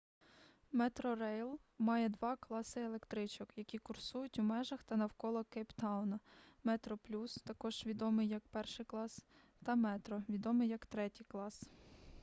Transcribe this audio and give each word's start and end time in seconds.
метрорейл 0.71 1.59
має 1.79 2.09
два 2.09 2.35
класи 2.35 2.81
електричок 2.81 3.49
які 3.57 3.77
курсують 3.77 4.39
у 4.39 4.43
межах 4.43 4.83
та 4.83 4.95
навколо 4.97 5.43
кейптауна: 5.43 6.19
метроплюс 6.63 7.35
також 7.43 7.85
відомий 7.85 8.27
як 8.27 8.43
перший 8.47 8.85
клас 8.85 9.25
та 9.63 9.75
метро 9.75 10.23
відомий 10.29 10.69
як 10.69 10.85
третій 10.85 11.23
клас 11.23 11.63